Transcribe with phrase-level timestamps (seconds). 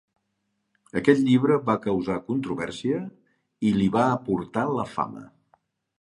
[1.01, 3.03] Aquest llibre va causar controvèrsia
[3.69, 5.27] i li va portar la fama.